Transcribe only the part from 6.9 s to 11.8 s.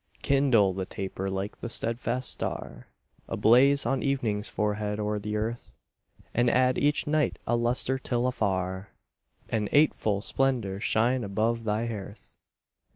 night a lustre till afar An eightfold splendor shine above